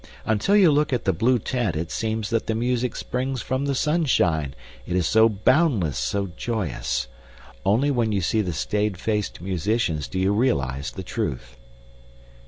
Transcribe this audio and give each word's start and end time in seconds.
Until 0.25 0.55
you 0.55 0.71
look 0.71 0.91
at 0.91 1.05
the 1.05 1.13
blue 1.13 1.37
tent 1.37 1.75
it 1.75 1.91
seems 1.91 2.31
that 2.31 2.47
the 2.47 2.55
music 2.55 2.95
springs 2.95 3.43
from 3.43 3.65
the 3.65 3.75
sunshine, 3.75 4.55
it 4.87 4.95
is 4.95 5.05
so 5.05 5.29
boundless, 5.29 5.99
so 5.99 6.31
joyous. 6.35 7.05
Only 7.63 7.91
when 7.91 8.11
you 8.11 8.21
see 8.21 8.41
the 8.41 8.51
staid 8.51 8.97
faced 8.97 9.41
musicians 9.41 10.07
do 10.07 10.17
you 10.17 10.33
realize 10.33 10.89
the 10.89 11.03
truth. 11.03 11.55